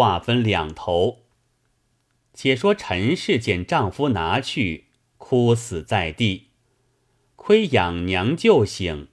[0.00, 1.24] 话分两头。
[2.32, 4.86] 且说陈氏见丈夫拿去，
[5.18, 6.46] 哭死在地，
[7.36, 9.08] 亏养娘救醒，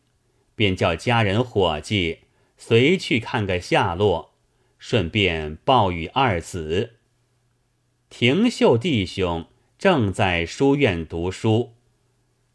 [0.56, 2.20] 便叫家人伙计
[2.58, 4.34] 随去看个下落，
[4.78, 6.94] 顺便报与二子。
[8.10, 9.48] 廷秀弟兄
[9.78, 11.74] 正在书院读书，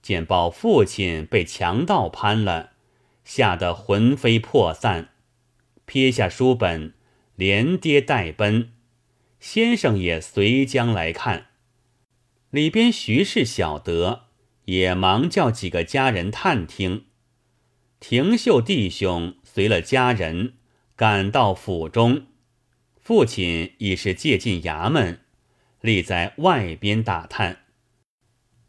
[0.01, 2.71] 见报父亲被强盗攀了，
[3.25, 5.11] 吓得魂飞魄散，
[5.85, 6.95] 撇下书本，
[7.37, 8.73] 连跌带奔。
[9.41, 11.47] 先生也随将来看，
[12.51, 14.27] 里边徐氏晓得，
[14.67, 17.07] 也忙叫几个家人探听。
[17.99, 20.55] 廷秀弟兄随了家人
[20.95, 22.27] 赶到府中，
[23.01, 25.21] 父亲已是借进衙门。
[25.81, 27.65] 立在外边打探，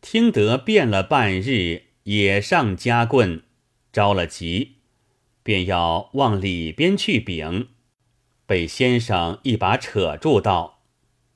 [0.01, 3.43] 听得变了半日，也上夹棍，
[3.91, 4.77] 着了急，
[5.43, 7.67] 便要往里边去禀，
[8.45, 10.83] 被先生一把扯住道：“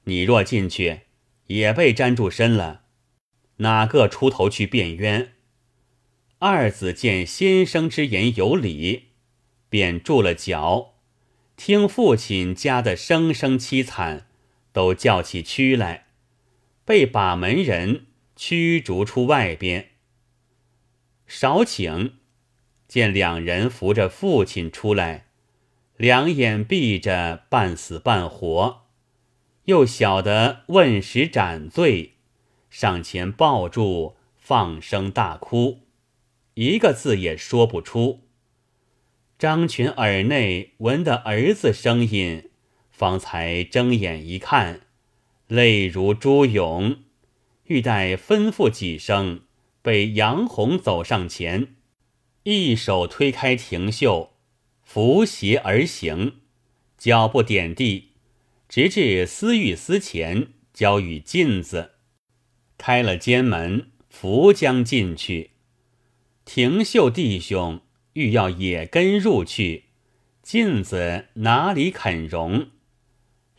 [0.05, 1.02] 你若进去，
[1.47, 2.83] 也被粘住身了，
[3.58, 5.33] 哪个出头去辩冤？”
[6.39, 9.09] 二子见先生之言有理，
[9.69, 10.95] 便住了脚，
[11.55, 14.27] 听父亲家的声声凄惨。
[14.73, 16.05] 都叫起屈来，
[16.86, 18.05] 被把门人
[18.36, 19.94] 驱逐出外边。
[21.25, 22.11] 少顷，
[22.88, 25.27] 见两人扶着父亲出来，
[25.98, 28.84] 两眼闭着，半死半活，
[29.66, 32.14] 又晓得问时斩罪，
[32.70, 35.80] 上前抱住，放声大哭，
[36.54, 38.22] 一个字也说不出。
[39.39, 42.50] 张群耳内闻得儿子声音。
[42.89, 44.82] 方才睁眼一看，
[45.48, 47.04] 泪如珠涌，
[47.66, 49.42] 欲待吩咐几声，
[49.84, 51.76] 被杨红走上前，
[52.42, 54.32] 一手推开廷秀，
[54.89, 56.38] 扶携而行，
[56.97, 58.13] 脚步点地，
[58.69, 61.91] 直至司御司前，交与镜子，
[62.77, 65.52] 开了监门，扶将进去。
[66.45, 67.81] 廷秀弟兄
[68.14, 69.87] 欲要也跟入去，
[70.42, 72.70] 镜子哪里肯容？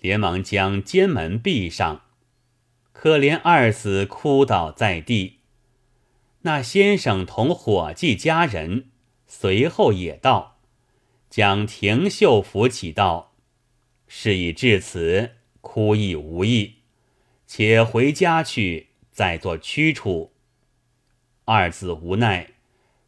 [0.00, 2.04] 连忙将监门闭上，
[2.92, 5.40] 可怜二子哭倒在地。
[6.40, 8.86] 那先生同伙计家人
[9.26, 10.57] 随后也到，
[11.30, 13.34] 将廷秀扶起道
[14.08, 16.76] ：“事已至此，哭亦无益，
[17.46, 20.32] 且回家去，再做驱处。”
[21.44, 22.54] 二子无奈，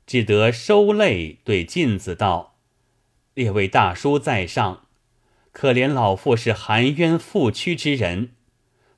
[0.06, 2.56] 只得收泪，对镜子道
[3.34, 4.86] ：“列位大叔在上。”
[5.52, 8.36] 可怜老妇是含冤负屈之人，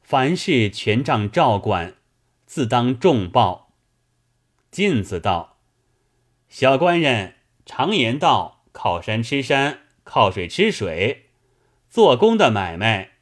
[0.02, 1.94] 凡事全仗照管，
[2.44, 3.72] 自当重报。
[4.70, 5.56] 镜子道
[6.50, 11.26] ：“小官人常言道，靠山吃山，靠水吃水。
[11.88, 13.12] 做工的买卖，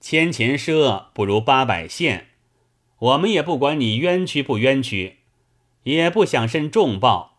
[0.00, 2.28] 千钱赊不如八百现。
[2.98, 5.18] 我们也不管你冤屈不冤屈，
[5.82, 7.38] 也不想甚重报，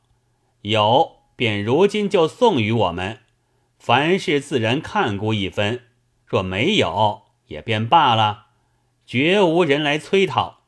[0.62, 3.22] 有便如今就送与我们。”
[3.80, 5.84] 凡事自然看顾一分，
[6.26, 8.48] 若没有也便罢了，
[9.06, 10.64] 绝无人来催讨。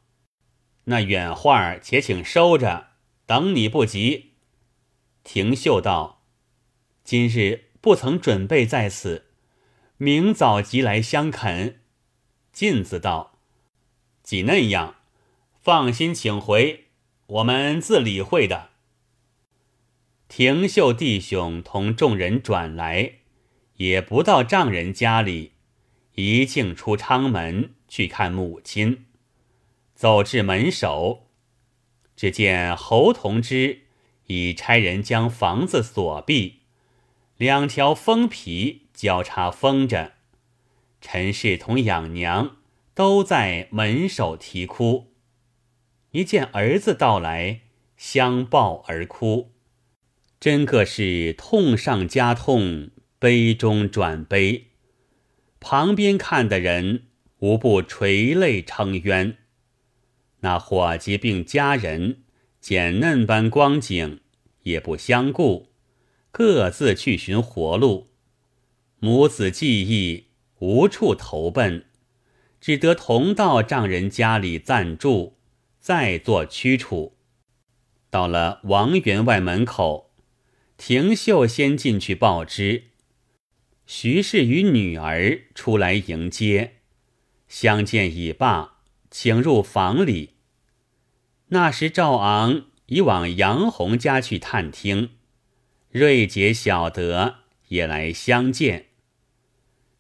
[0.86, 2.92] 那远话且请收着，
[3.26, 4.32] 等你不急。
[5.26, 6.21] 廷秀道
[7.04, 9.26] ：“今日不曾准备在此，
[9.98, 11.80] 明早即来相恳。”
[12.54, 13.40] 进子道
[14.24, 14.96] ：“既那样，
[15.62, 16.86] 放心请回，
[17.28, 18.70] 我们自理会的。”
[20.28, 23.16] 廷秀弟兄同众人转来，
[23.76, 25.52] 也不到丈人家里，
[26.16, 29.06] 一径出昌门去看母亲。
[29.94, 31.28] 走至门首，
[32.16, 33.82] 只见侯同之
[34.28, 36.61] 已差人将房子锁闭，
[37.42, 40.12] 两条封皮交叉封着。
[41.02, 42.58] 陈氏同养娘
[42.94, 45.08] 都在门首啼哭，
[46.12, 47.62] 一见儿子到来，
[47.98, 49.54] 相抱而哭。
[50.40, 54.68] 真个是痛上加痛，悲中转悲。
[55.60, 57.08] 旁边看的人
[57.40, 59.38] 无不垂泪称冤。
[60.42, 62.22] 那伙计并家人
[62.60, 64.20] 见嫩般光景，
[64.62, 65.71] 也不相顾，
[66.32, 68.10] 各自去寻活路。
[69.00, 70.28] 母子记忆
[70.60, 71.86] 无处投奔，
[72.60, 75.38] 只得同到丈人家里暂住，
[75.80, 77.18] 再做驱处。
[78.10, 80.12] 到了王员外门口。
[80.78, 82.86] 廷秀先进去报知，
[83.86, 86.78] 徐氏与女儿出来迎接，
[87.48, 88.80] 相见已罢，
[89.12, 90.32] 请入房里。
[91.50, 95.12] 那时赵昂已往杨红家去探听，
[95.92, 98.86] 瑞姐晓得，也来相见。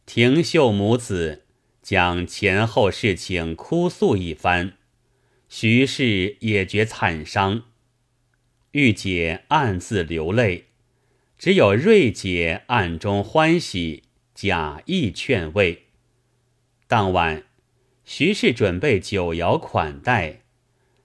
[0.06, 1.44] 廷秀母子
[1.82, 4.78] 将前后事情哭诉一番，
[5.50, 7.64] 徐氏也觉惨伤。
[8.72, 10.68] 玉姐暗自流泪，
[11.38, 14.04] 只有瑞姐暗中欢喜，
[14.34, 15.88] 假意劝慰。
[16.88, 17.44] 当晚，
[18.06, 20.44] 徐氏准备酒肴款待，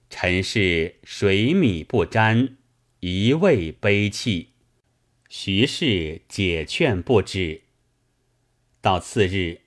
[0.09, 2.55] 陈氏水米不沾，
[3.01, 4.53] 一味悲泣。
[5.29, 7.63] 徐氏解劝不止。
[8.79, 9.61] 到次日，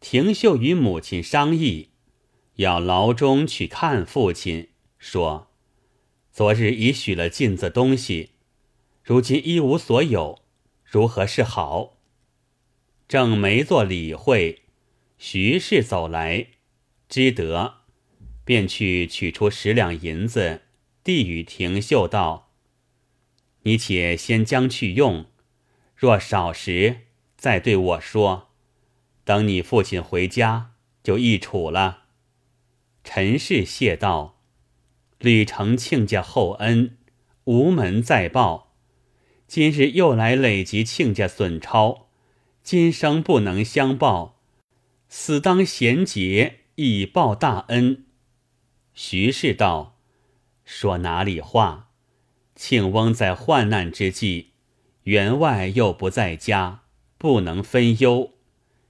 [0.00, 1.88] 廷秀与母亲商议，
[2.56, 4.68] 要牢中去看父亲，
[4.98, 5.50] 说
[6.30, 8.30] ：“昨日已许了镜子东西，
[9.02, 10.42] 如今一无所有，
[10.84, 11.98] 如何是好？”
[13.08, 14.62] 正没做理会，
[15.18, 16.48] 徐氏走来，
[17.08, 17.76] 知得，
[18.44, 20.62] 便去取出十两银子，
[21.02, 22.51] 递与廷秀道
[23.62, 25.26] ：“你且先将去用，
[25.94, 27.06] 若少时。”
[27.42, 28.50] 再对我说，
[29.24, 32.04] 等你父亲回家就易处了。
[33.02, 34.38] 陈氏谢道
[35.18, 36.96] ：“吕承亲家厚恩，
[37.42, 38.76] 无门再报。
[39.48, 42.06] 今日又来累及亲家损超，
[42.62, 44.40] 今生不能相报，
[45.08, 48.06] 死当贤节以报大恩。”
[48.94, 49.98] 徐氏道
[50.64, 51.90] ：“说哪里话？
[52.64, 54.50] 庆翁在患难之际，
[55.02, 56.82] 员外又不在家。”
[57.18, 58.32] 不能分忧，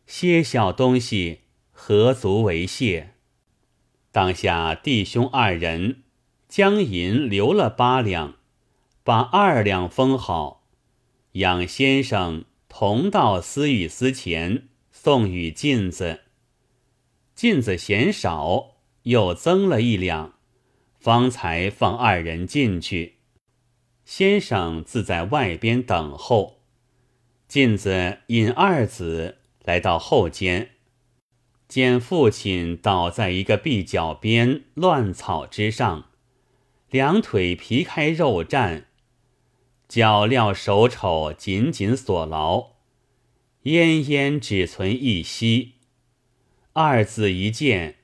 [0.06, 1.40] 些小东西
[1.70, 3.14] 何足为谢？
[4.10, 6.02] 当下弟兄二人
[6.48, 8.36] 将银留了八两，
[9.02, 10.66] 把二两封好，
[11.32, 16.20] 养先生同到司与司前送与镜子。
[17.34, 20.34] 镜子嫌少，又增了一两，
[20.98, 23.16] 方才放二人进去。
[24.04, 26.60] 先生自在外边等候。
[27.48, 30.70] 镜子引二子来到后间，
[31.68, 36.06] 见父亲倒在一个壁角边乱草之上，
[36.90, 38.84] 两腿皮开肉绽，
[39.86, 42.72] 脚镣手丑紧紧锁牢，
[43.64, 45.74] 奄奄只存一息。
[46.72, 47.96] 二子一见，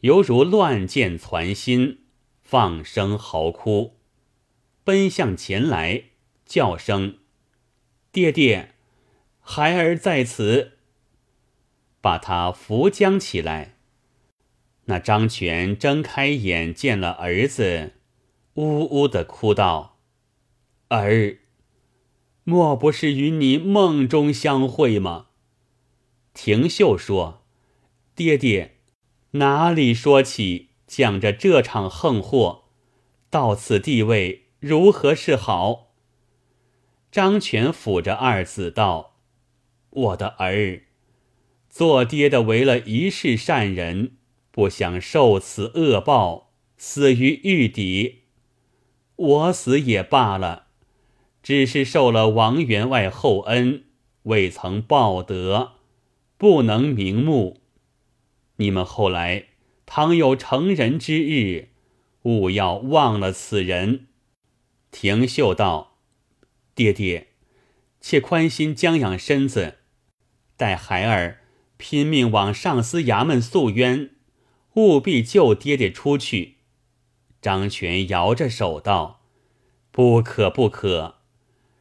[0.00, 1.98] 犹如乱箭攒心，
[2.42, 3.98] 放声嚎哭，
[4.84, 6.04] 奔向前来，
[6.44, 7.18] 叫声
[8.12, 8.74] ：“爹爹！”
[9.40, 10.78] 孩儿在此，
[12.00, 13.76] 把他扶将起来。
[14.84, 17.94] 那张全睁开眼，见了儿子，
[18.54, 19.98] 呜呜的哭道
[20.88, 21.38] ：“儿，
[22.44, 25.28] 莫不是与你梦中相会吗？”
[26.34, 27.42] 廷秀说
[28.14, 28.76] ：“爹爹，
[29.32, 32.64] 哪里说起讲着这场横祸，
[33.30, 35.92] 到此地位如何是好？”
[37.12, 39.16] 张全抚着二子道。
[39.90, 40.84] 我的儿，
[41.68, 44.16] 做爹的为了一世善人，
[44.50, 48.22] 不想受此恶报，死于狱底。
[49.16, 50.68] 我死也罢了，
[51.42, 53.84] 只是受了王员外厚恩，
[54.22, 55.72] 未曾报德，
[56.38, 57.60] 不能瞑目。
[58.56, 59.48] 你们后来
[59.84, 61.68] 倘有成人之日，
[62.22, 64.06] 勿要忘了此人。
[64.94, 65.96] 廷秀道
[66.76, 67.26] ：“爹爹，
[68.00, 69.78] 且宽心将养身子。”
[70.56, 71.40] 待孩儿
[71.76, 74.10] 拼命往上司衙门诉冤，
[74.74, 76.58] 务必救爹爹出去。
[77.42, 79.24] 张全摇着手道
[79.90, 81.16] ：“不可不可！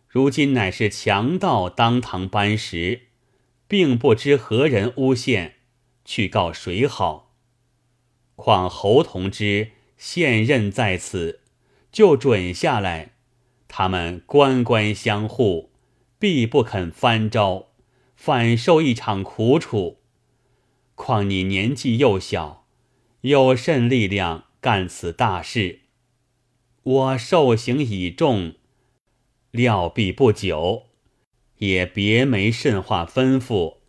[0.08, 3.10] 如今乃是强盗当堂搬石，
[3.68, 5.58] 并不知何人诬陷，
[6.04, 7.36] 去告谁好？
[8.36, 11.42] 况侯同之现任在此，
[11.94, 13.14] 就准下来，
[13.70, 15.72] 他们官官相护，
[16.20, 17.70] 必不肯翻招。”
[18.16, 19.98] 反受一场苦楚，
[20.96, 22.66] 况你年纪幼小，
[23.20, 25.82] 有甚力量干此大事？
[26.84, 28.54] 我受刑已重，
[29.52, 30.84] 料必不久，
[31.58, 33.80] 也别没甚话吩咐。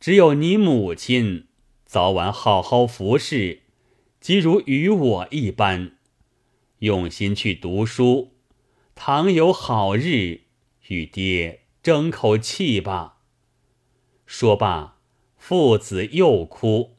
[0.00, 1.46] 只有你母亲
[1.86, 3.60] 早晚好好服侍，
[4.18, 5.93] 即如与我一般，
[6.84, 8.34] 用心去读书。
[8.94, 10.42] 倘有好日，
[10.88, 13.22] 与爹争口气吧。
[14.26, 14.98] 说罢，
[15.38, 16.98] 父子又哭。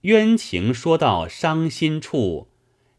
[0.00, 2.48] 冤情说到伤心处，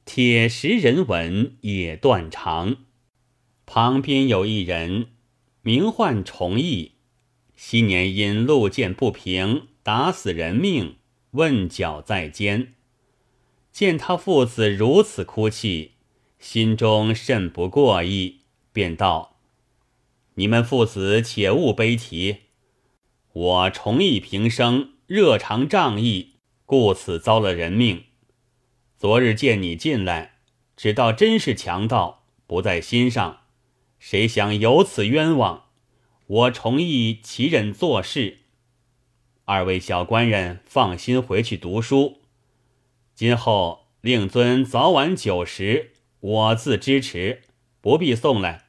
[0.05, 2.77] 铁石人闻也断肠。
[3.65, 5.07] 旁边有一人，
[5.63, 6.93] 名唤崇义，
[7.57, 10.95] 昔年因路见不平，打死人命，
[11.31, 12.75] 问绞在监。
[13.77, 15.91] 见他父子如此哭泣，
[16.39, 18.39] 心中甚不过意，
[18.73, 19.37] 便道
[20.33, 22.37] ：“你们父子且勿悲啼。”
[23.31, 28.05] 我崇义平生热肠仗义，故此遭了人命。
[28.97, 30.39] 昨日见你进来，
[30.75, 33.41] 只道真是强盗，不在心上。
[33.99, 35.65] 谁想有此冤枉，
[36.25, 38.39] 我崇义其人做事？
[39.45, 42.21] 二位小官人放心回去读书。
[43.17, 47.41] 今后令尊早晚酒食，我自支持，
[47.81, 48.65] 不必送来。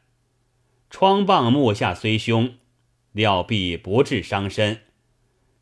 [0.88, 2.54] 疮棒目下虽凶。
[3.12, 4.80] 料必不致伤身，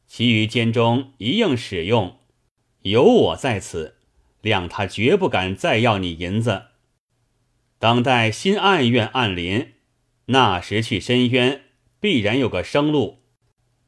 [0.07, 2.19] 其余监中一应使用。
[2.83, 3.97] 有我在此，
[4.43, 6.66] 谅他绝不敢再要你银子。
[7.81, 9.73] 等待新案院案临，
[10.26, 11.62] 那时去申冤，
[11.99, 13.19] 必然有个生路。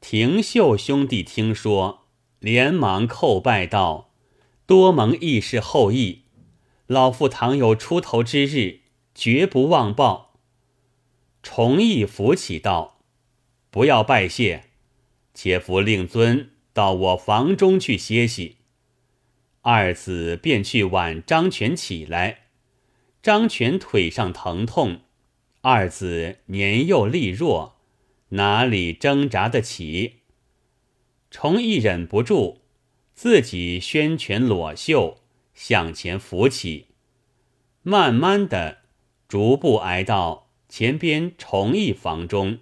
[0.01, 2.07] 廷秀兄弟听说，
[2.39, 4.08] 连忙叩拜道
[4.69, 6.25] ：“多蒙义士厚意，
[6.85, 8.81] 老夫倘有出头之日，
[9.15, 10.35] 绝不忘报。”
[11.41, 12.99] 崇义扶起道。
[13.71, 14.65] 不要拜谢，
[15.33, 18.57] 且扶令尊到我房中去歇息。
[19.61, 22.41] 二子便去挽张全起来。
[23.23, 24.99] 张全腿上疼痛，
[25.61, 27.79] 二子年幼力弱，
[28.29, 30.17] 哪里挣扎得起？
[31.31, 32.58] 崇义忍不住，
[33.21, 35.17] 自己宣拳裸袖
[35.53, 36.85] 向前扶起，
[37.81, 38.83] 慢慢的
[39.27, 42.59] 逐步挨到前边崇义房中。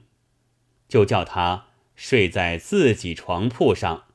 [0.88, 4.06] 就叫他睡在自己床铺上，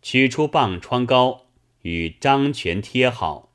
[0.00, 1.48] 取出棒疮膏
[1.82, 3.52] 与张全贴好。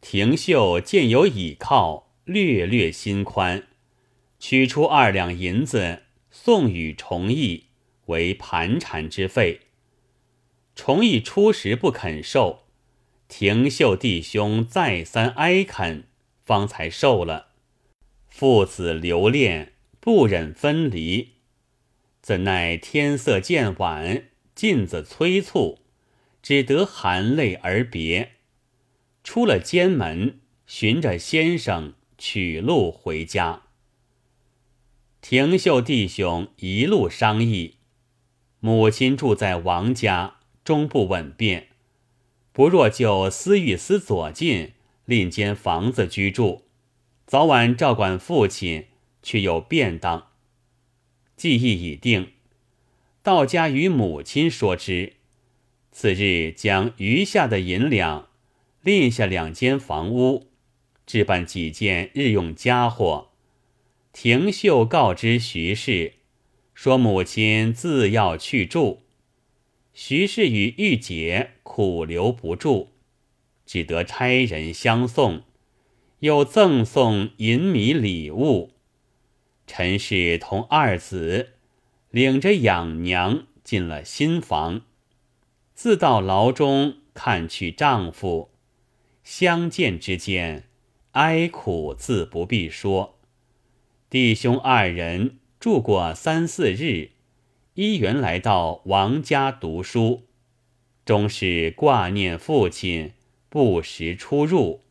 [0.00, 3.66] 廷秀见有倚靠，略略心宽，
[4.38, 7.66] 取出二两银子送与崇义
[8.06, 9.67] 为盘缠之费。
[10.78, 12.60] 崇义初时不肯受，
[13.26, 16.04] 廷秀弟兄再三哀恳，
[16.44, 17.48] 方才受了。
[18.28, 21.30] 父子留恋，不忍分离。
[22.22, 25.80] 怎奈天色渐晚，镜子催促，
[26.40, 28.34] 只得含泪而别。
[29.24, 33.62] 出了监门，寻着先生取路回家。
[35.20, 37.78] 廷秀弟兄一路商议，
[38.60, 40.36] 母亲住在王家，
[40.68, 41.68] 终不稳便，
[42.52, 44.72] 不若就司御司左近
[45.06, 46.64] 另间房子居住，
[47.26, 48.84] 早晚照管父亲，
[49.22, 50.26] 却又便当。
[51.38, 52.32] 计议已定，
[53.22, 55.14] 道家与母亲说之。
[55.90, 58.28] 次日将余下的银两，
[58.82, 60.50] 另下两间房屋，
[61.06, 63.30] 置办几件日用家伙。
[64.12, 66.16] 廷秀告知徐氏，
[66.74, 69.04] 说母亲自要去住。
[70.00, 72.90] 徐氏与玉姐苦留不住，
[73.66, 75.42] 只得差人相送，
[76.20, 78.74] 又赠送银米礼物。
[79.66, 81.54] 陈氏同二子
[82.12, 84.82] 领着养娘进了新房，
[85.74, 88.50] 自到牢中看去丈夫，
[89.24, 90.68] 相见之间，
[91.10, 93.18] 哀苦自不必说。
[94.08, 97.10] 弟兄二人住过三四日，
[97.80, 100.24] 一元来到王家读书，
[101.04, 103.12] 终是挂念父亲，
[103.48, 104.82] 不时出入，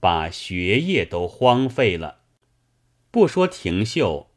[0.00, 2.22] 把学业都荒废了。
[3.12, 4.30] 不说廷秀，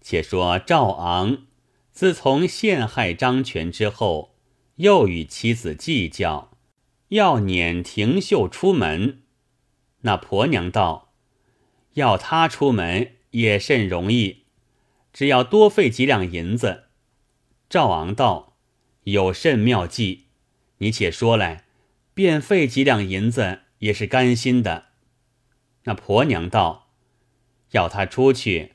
[0.00, 1.42] 且说赵昂，
[1.90, 4.34] 自从陷害张权之后，
[4.76, 6.52] 又与妻子计较，
[7.08, 9.20] 要撵廷秀出门。
[10.00, 11.12] 那婆娘道
[11.92, 14.44] ：“要他出门也甚容易，
[15.12, 16.81] 只要多费几两银子。”
[17.72, 18.58] 赵昂道
[19.04, 20.26] ：“有甚妙计？
[20.76, 21.64] 你且说来，
[22.12, 24.88] 便费几两银子也是甘心的。”
[25.84, 26.90] 那婆娘道。
[27.70, 28.72] 要他出去，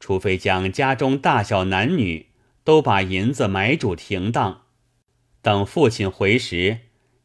[0.00, 2.30] 除非将家中大小男女
[2.64, 4.62] 都把银子买主停当，
[5.42, 6.78] 等父亲回时，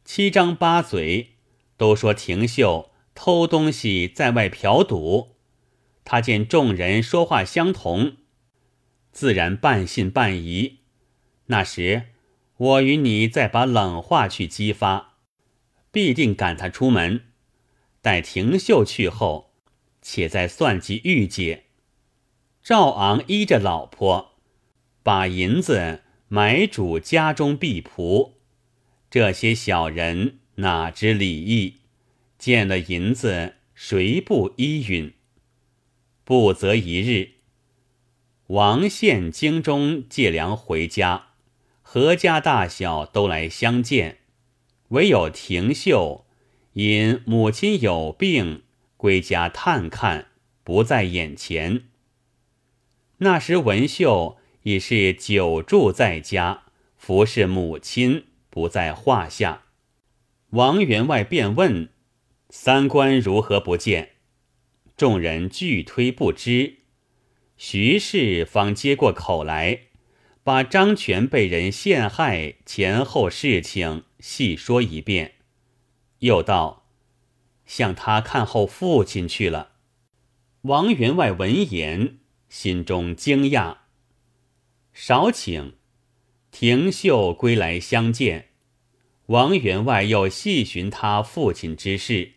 [0.04, 1.36] 七张八嘴
[1.78, 5.36] 都说廷秀偷东西在外嫖赌。
[6.04, 8.18] 他见众人说话相同，
[9.10, 10.80] 自然半信半疑。
[11.46, 12.08] 那时
[12.56, 15.14] 我与你再把冷话去激发，
[15.90, 17.26] 必定赶他出门。
[18.00, 19.52] 待廷秀去后。
[20.06, 21.64] 且再算计玉姐，
[22.62, 24.34] 赵昂依着老婆，
[25.02, 28.32] 把银子买主家中婢仆。
[29.08, 31.76] 这些小人哪知礼义？
[32.36, 35.14] 见了银子，谁不依允？
[36.22, 37.36] 不则一日，
[38.48, 41.23] 王献京中借粮回家，
[41.94, 44.18] 何家大小都来相见，
[44.88, 46.26] 唯有廷秀
[46.72, 48.64] 因母亲有病。
[48.96, 50.26] 归家探看，
[50.64, 51.84] 不在眼前。
[53.18, 56.64] 那时文秀已是久住在家，
[56.96, 59.62] 服侍母亲，不在话下。
[60.50, 61.90] 王员外便问
[62.50, 64.14] ：“三官如何不见？”
[64.98, 66.78] 众人俱推不知。
[67.56, 69.82] 徐氏方接过口来，
[70.44, 75.36] 把张全被人陷害前后事情细说一遍，
[76.18, 76.86] 又道
[77.64, 79.70] ：“向他看候父亲去了。”
[80.62, 82.18] 王员外闻言，
[82.50, 83.78] 心中惊讶。
[84.92, 85.76] 少请
[86.50, 88.50] 廷秀归来相见，
[89.26, 92.32] 王员外又细询他父亲之事，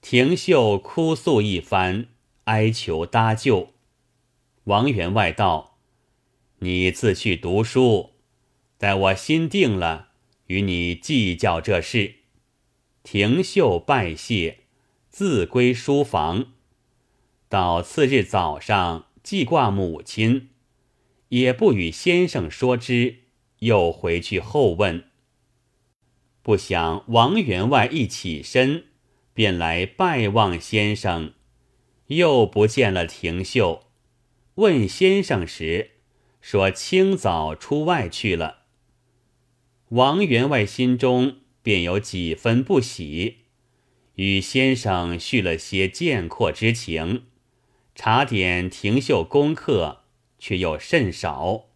[0.00, 2.08] 廷秀哭诉一番，
[2.44, 3.74] 哀求搭救。
[4.64, 5.67] 王员外道
[6.60, 8.14] ：“你自去读书，
[8.76, 10.08] 待我心定了，
[10.46, 12.16] 与你计较这事。”
[13.04, 14.58] 廷秀拜谢，
[15.08, 16.52] 自归书房。
[17.48, 20.50] 到次日早上，祭挂母亲，
[21.28, 23.20] 也不与先生说之，
[23.60, 25.04] 又回去后问。
[26.42, 28.86] 不想王员外一起身，
[29.32, 31.32] 便来拜望先生，
[32.08, 33.84] 又不见了廷秀。
[34.56, 35.92] 问先生时，
[36.40, 38.64] 说清早出外去了。
[39.90, 43.38] 王员外心中便有几分不喜，
[44.14, 47.24] 与先生叙了些见阔之情，
[47.94, 50.04] 查点廷秀功课，
[50.38, 51.66] 却又甚少。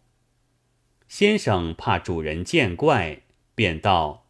[1.07, 3.21] 先生怕主人见怪，
[3.53, 4.27] 便道：“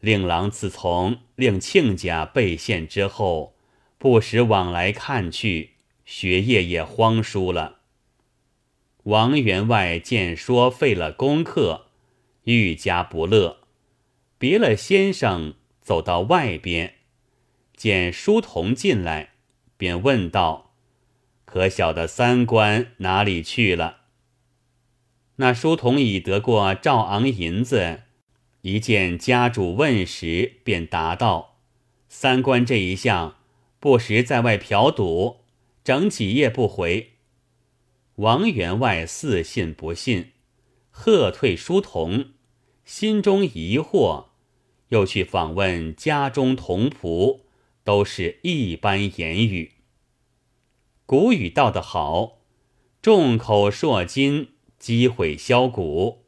[0.00, 3.56] 令郎自从令亲家被陷之后，
[3.98, 5.70] 不时往来看去。”
[6.04, 7.80] 学业也荒疏了。
[9.04, 11.86] 王员外见说废了功课，
[12.44, 13.58] 愈加不乐，
[14.38, 16.94] 别了先生，走到外边，
[17.76, 19.32] 见书童进来，
[19.76, 20.72] 便问道
[21.44, 23.98] ：“可晓得三官哪里去了？”
[25.36, 28.04] 那书童已得过赵昂银子，
[28.62, 31.58] 一见家主问时，便答道
[32.08, 33.36] ：“三官这一项，
[33.78, 35.40] 不时在外嫖赌。”
[35.84, 37.10] 整几夜不回，
[38.16, 40.30] 王员外似信不信，
[40.90, 42.26] 喝退书童，
[42.84, 44.26] 心中疑惑，
[44.90, 47.40] 又去访问家中童仆，
[47.82, 49.72] 都是一般言语。
[51.06, 52.42] 古语道得好
[53.02, 56.26] ：“众口铄金，积毁销骨。”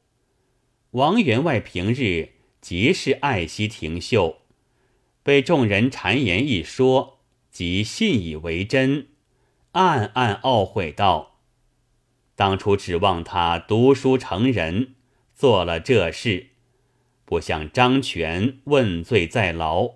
[0.91, 4.39] 王员外平日极是爱惜廷秀，
[5.23, 7.21] 被众人谗言一说，
[7.53, 9.07] 即信以为真。
[9.73, 11.36] 暗暗懊悔道
[12.37, 14.95] ：“当初指望他读书成人，
[15.35, 16.49] 做了这事，
[17.25, 19.95] 不想张权问罪在牢，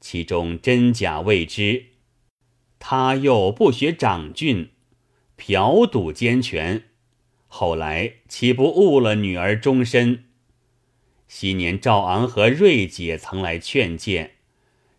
[0.00, 1.88] 其中真假未知。
[2.78, 4.70] 他又不学长俊，
[5.36, 6.84] 嫖赌奸权，
[7.46, 10.24] 后来岂不误了女儿终身？
[11.28, 14.36] 昔年赵昂和瑞姐曾来劝谏，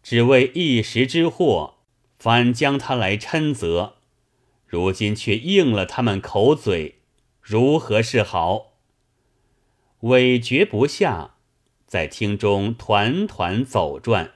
[0.04, 1.78] 只为一时之祸，
[2.20, 3.96] 反将他来嗔责。”
[4.74, 6.96] 如今却应了他们口嘴，
[7.40, 8.72] 如何是好？
[10.00, 11.36] 委决不下，
[11.86, 14.33] 在厅中团团走转。